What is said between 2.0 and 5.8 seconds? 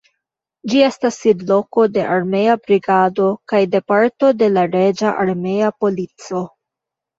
armea brigado kaj de parto de la reĝa armea